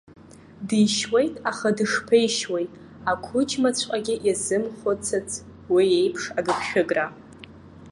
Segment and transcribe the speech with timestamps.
[0.67, 2.65] Дишьуеит, аха дышԥеишьуеи
[3.11, 5.29] ақәыџьмаҵәҟьагьы иазымхәыцыц
[5.73, 7.05] уи еиԥш агыгшәыгра.